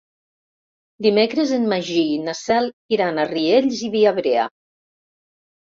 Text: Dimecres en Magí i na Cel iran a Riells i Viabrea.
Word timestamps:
Dimecres 1.07 1.53
en 1.57 1.67
Magí 1.73 2.01
i 2.13 2.17
na 2.29 2.35
Cel 2.39 2.71
iran 2.97 3.25
a 3.25 3.29
Riells 3.35 3.85
i 3.89 3.91
Viabrea. 3.99 4.49